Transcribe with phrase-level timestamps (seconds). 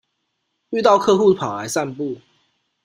[0.71, 2.17] 遇到客戶跑來散步